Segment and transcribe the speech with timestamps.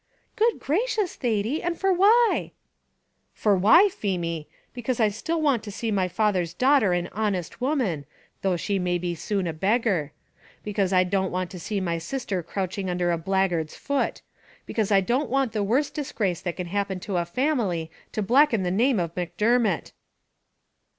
[0.35, 1.61] "Good gracious, Thady!
[1.61, 2.53] and for why?"
[3.35, 4.47] "For why, Feemy!
[4.75, 8.05] becase I still want to see my father's daughter an honest woman,
[8.41, 10.11] though she may be soon a beggar;
[10.65, 14.23] becase I don't want to see my sister crouching under a blackguard's foot;
[14.67, 18.71] becase I don't want the worst disgrace that can happen a family to blacken the
[18.71, 19.91] name of Macdermot!"